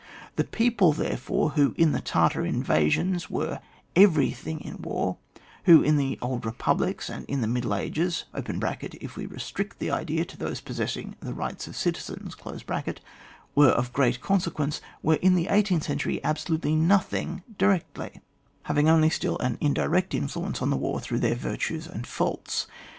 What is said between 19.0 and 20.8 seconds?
still an indirect influence on the